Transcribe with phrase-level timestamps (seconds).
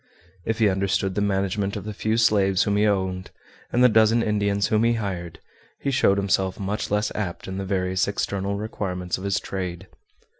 [0.45, 3.29] If he understood the management of the few slaves whom he owned,
[3.71, 5.37] and the dozen Indians whom he hired,
[5.77, 9.85] he showed himself much less apt in the various external requirements of his trade.